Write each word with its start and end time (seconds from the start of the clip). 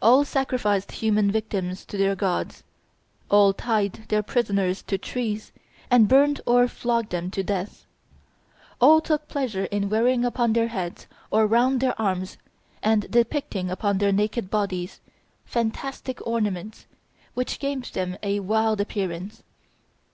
All 0.00 0.24
sacrificed 0.24 0.92
human 0.92 1.32
victims 1.32 1.84
to 1.86 1.96
their 1.96 2.14
gods; 2.14 2.62
all 3.28 3.52
tied 3.52 4.04
their 4.06 4.22
prisoners 4.22 4.82
to 4.84 4.96
trees, 4.98 5.50
and 5.90 6.06
burned 6.06 6.40
or 6.46 6.68
flogged 6.68 7.10
them 7.10 7.28
to 7.32 7.42
death; 7.42 7.84
all 8.80 9.00
took 9.00 9.26
pleasure 9.26 9.64
in 9.64 9.88
wearing 9.88 10.24
upon 10.24 10.52
their 10.52 10.68
heads 10.68 11.08
or 11.32 11.48
round 11.48 11.80
their 11.80 12.00
arms, 12.00 12.38
and 12.84 13.10
depicting 13.10 13.68
upon 13.68 13.98
their 13.98 14.12
naked 14.12 14.48
bodies, 14.48 15.00
fantastic 15.44 16.24
ornaments, 16.24 16.86
which 17.34 17.58
gave 17.58 17.92
them 17.94 18.16
a 18.22 18.38
wild 18.38 18.80
appearance. 18.80 19.42